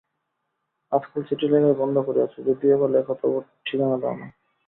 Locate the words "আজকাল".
0.91-1.21